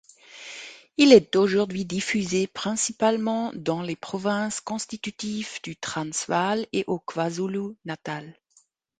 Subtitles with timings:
[0.97, 8.35] Il est aujourd'hui diffusé principalement dans les provinces constitutives du Transvaal et au KwaZulu-Natal.